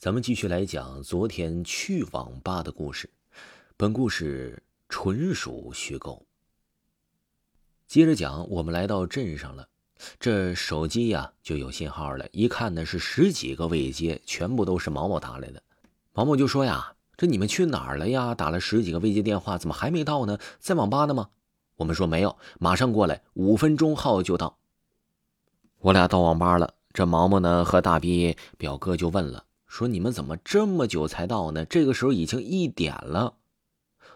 [0.00, 3.10] 咱们继续来讲昨天去网吧的故事。
[3.76, 6.24] 本故事纯属虚构。
[7.86, 9.68] 接着讲，我们来到镇上了，
[10.18, 12.26] 这手机呀就有信号了。
[12.32, 15.62] 一看呢是十几个未接，全部都是毛毛打来的。
[16.14, 18.34] 毛毛就说呀：“这你们去哪儿了呀？
[18.34, 20.38] 打了十几个未接电话，怎么还没到呢？
[20.60, 21.28] 在网吧呢吗？”
[21.76, 24.56] 我们说没有，马上过来，五分钟后就到。
[25.80, 29.44] 我俩到网吧了，这毛毛呢和大逼表哥就问了。
[29.70, 31.64] 说你们怎么这么久才到呢？
[31.64, 33.34] 这个时候已经一点了，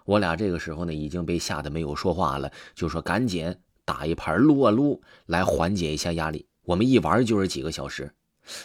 [0.04, 6.48] 我俩这个时候呢已经被吓得没有说话了，就说赶紧打一盘撸啊撸来缓解一下压力。
[6.64, 8.12] 我们一玩就是几个小时，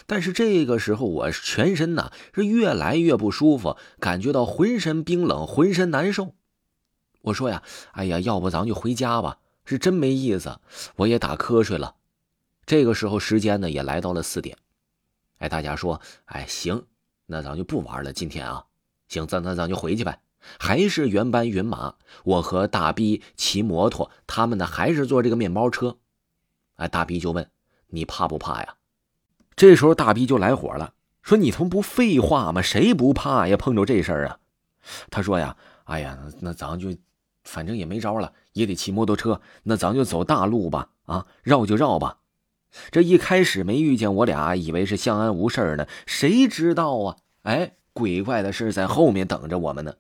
[0.08, 6.34] 但是这个时候我全身呐是越来越不舒服，感觉到浑身冰冷，浑身难受。
[7.22, 10.60] 我说呀，哎呀，要不咱就回家吧，是真没意思，
[10.96, 11.94] 我也打瞌睡了。
[12.66, 14.58] 这个时候时间呢也来到了四点。
[15.40, 16.86] 哎，大家说，哎，行，
[17.26, 18.14] 那咱就不玩了。
[18.14, 18.66] 今天啊，
[19.08, 20.22] 行，咱那咱就回去呗。
[20.58, 25.98] 还是原班人马，我和大逼骑摩托，他们呢还是坐这个面包车。
[26.76, 27.50] 哎，大逼就问
[27.88, 28.76] 你怕不怕呀？
[29.56, 32.62] 这时候大逼就来火了，说你他妈不废话吗？
[32.62, 33.58] 谁不怕呀？
[33.58, 34.40] 碰着这事儿啊？
[35.10, 36.96] 他说呀，哎呀，那咱就
[37.44, 39.42] 反正也没招了，也得骑摩托车。
[39.64, 42.19] 那咱就走大路吧，啊，绕就绕吧。
[42.92, 45.88] 这一开始没遇见我俩，以为是相安无事呢。
[46.06, 47.18] 谁知道啊？
[47.44, 49.94] 哎，鬼怪的事在后面等着我们呢。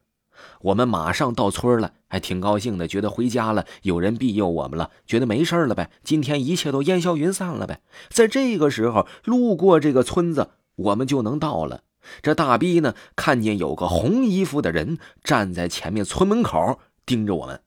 [0.61, 5.89] 我们马上到村了，还挺高兴的，觉得回家了，有人庇佑我们了，觉得没事了呗。
[6.03, 7.81] 今天一切都烟消云散了呗。
[8.09, 11.83] 在这个时候，路过这个村子，我们就能到了。
[12.21, 17.61] 这大逼呢，看见有个红衣服的人站在前面村门口盯着我们。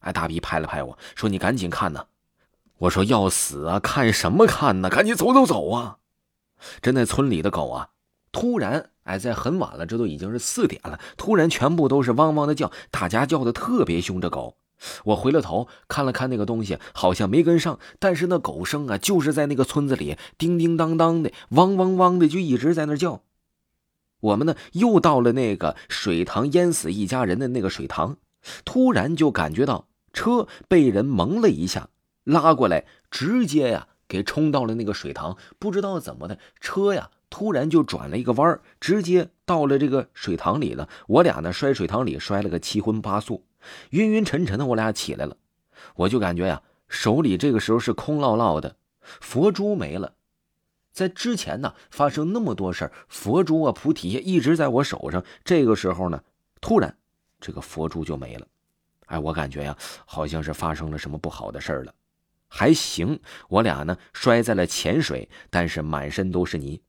[0.00, 2.06] 哎，大逼拍了拍我说：“你赶紧看呐。”
[2.78, 3.78] 我说要死啊！
[3.78, 4.90] 看什么看呢？
[4.90, 5.98] 赶紧走走走啊！
[6.82, 7.90] 这那村里的狗啊，
[8.32, 14.20] 突然哎，在很晚了，这都已经是四点了，突然全部都是汪汪的叫，大家叫的特别凶。
[14.20, 14.56] 这狗，
[15.04, 23.22] 我回了头看了看那个东西，好像没跟上，但是那狗声啊，就是在那个村子里叮叮当当的，汪汪汪的，就一直在那叫。
[24.20, 28.16] 我们呢，又到了那个水塘淹死一家人的那个水塘，
[28.64, 31.90] 突然就感觉到车被人蒙了一下。
[32.24, 35.36] 拉过来，直接呀给冲到了那个水塘。
[35.58, 40.88] 不知道怎么的，车呀突然就转了一个弯儿直接到了这个水塘里了。
[41.06, 43.44] 我俩呢摔水塘里，摔了个七荤八素，
[43.90, 44.66] 晕晕沉沉的。
[44.66, 45.36] 我俩起来了，
[45.96, 50.14] 我就感觉呀手里这个时候是空落落的，佛珠没了。
[50.92, 55.24] 在之前呢发生那么多事佛珠啊菩提一直在我手上。
[55.44, 56.22] 这个时候呢，
[56.60, 56.96] 突然
[57.40, 58.46] 这个佛珠就没了。
[59.06, 59.76] 哎，我感觉呀
[60.06, 61.92] 好像是发生了什么不好的事儿了。
[62.48, 66.82] 还行，我俩呢摔在了浅水，但是满身都是泥。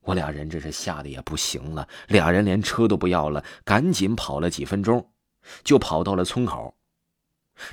[0.00, 5.10] 我俩人这是吓得也不行了，俩人连车都不要了，赶紧跑了几分钟，
[5.62, 6.74] 就跑到了村口。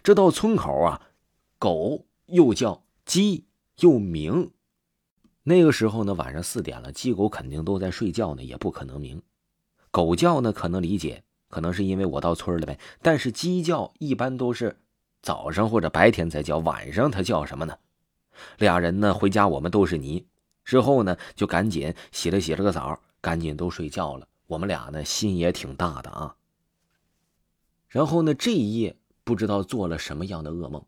[0.04, 1.02] 这到村口啊，
[1.58, 3.46] 狗又叫，鸡
[3.80, 4.52] 又鸣。
[5.44, 9.22] 那个时候呢，晚上四点了，鸡狗肯定都在睡觉呢，也不可能鸣。
[9.92, 12.78] 狗叫呢，可能理解，可能是因为我到村了呗。
[13.02, 14.82] 但是鸡叫一般都是。
[15.26, 17.76] 早上或者白天才叫，晚上他叫什么呢？
[18.60, 20.24] 俩人呢回家，我们都是泥。
[20.64, 24.28] 之后呢就赶紧洗了洗了个澡，赶紧都睡觉了。
[24.46, 26.36] 我们俩呢心也挺大的啊。
[27.90, 30.86] 然后呢这一夜不知道做了什么样的噩梦，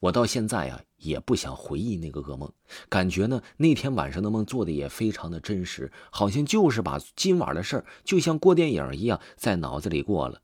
[0.00, 2.52] 我到现在啊也不想回忆那个噩梦，
[2.88, 10.42] 感觉呢那天晚上的梦做的也非常的真实，好像就是把今晚的事儿就像过电影一样在脑子里过了。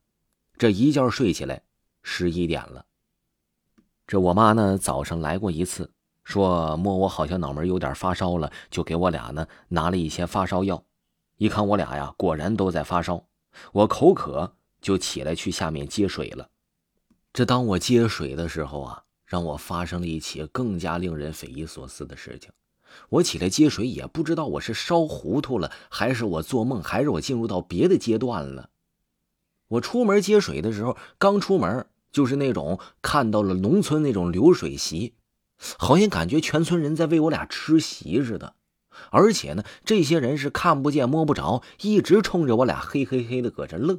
[0.56, 1.62] 这一觉睡起来，
[2.04, 2.86] 十一点了。
[4.06, 5.90] 这我妈呢，早上来过一次，
[6.22, 10.84] 说摸我好像脑门有点发烧了，就给我俩呢拿了一些发烧药。
[11.38, 13.24] 一看我俩呀，果然都在发烧，
[13.72, 16.48] 我口渴就起来去下面接水了。
[17.32, 22.52] 这当我接水的时候啊，让我发生了一起更加令人匪夷所思的事情。
[23.08, 28.70] 我起来接水，也不知道我是烧糊涂了，还是我做梦，还是我进入到别的阶段了。
[29.66, 31.88] 我出门接水的时候，刚出门。
[32.16, 35.12] 就是那种看到了农村那种流水席，
[35.76, 38.54] 好像感觉全村人在为我俩吃席似的，
[39.10, 43.98] 而且呢，这些人是看不见摸不着，一直冲着我俩嘿嘿嘿的搁这乐。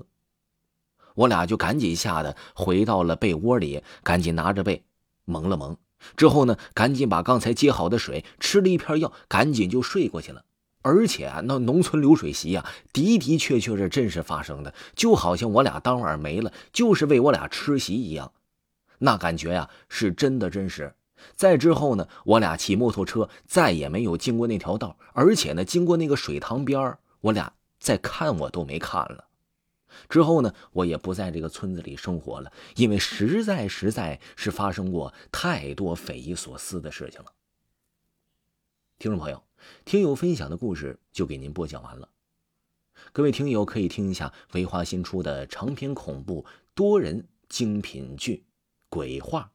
[1.13, 4.83] 我俩就赶紧吓得回到了被窝里，赶紧拿着被
[5.25, 5.77] 蒙了蒙，
[6.15, 10.43] 之后呢，赶紧把刚才接好的水吃了一片药，赶紧就睡过去了。
[10.87, 18.31] 而且啊那农村流水席呀，的的确确是真实发生的，就好像我俩当晚没了，就是为我俩吃席一样，
[18.99, 20.93] 那感觉呀是真的真实。
[21.35, 29.25] 再之后呢，我俩骑摩托车再也没有经过那条道，而且呢，经过那个水塘边我俩再看我都没看了。
[30.07, 37.31] 之后呢，我也不在这个村子里生活了，因为实在实在是发生过太多匪夷所思的事情了。
[38.99, 39.41] 听众朋友，
[39.85, 42.09] 听友分享的故事就给您播讲完了。
[43.13, 48.35] 各位听友可以听一下维华新出的长篇恐怖多人精品剧
[48.89, 49.51] 《鬼话》，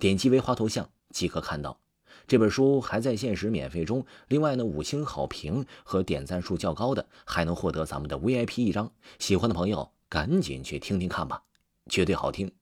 [0.00, 1.80] 点击维华头像即可看到。
[2.26, 4.04] 这本书还在限时免费中。
[4.28, 8.92] 另外呢，五星好评和点赞数较高的，还能获得咱们的 VIP 一张。
[9.18, 11.42] 喜欢的朋友赶紧去听听看吧，
[11.86, 12.52] 绝对好听。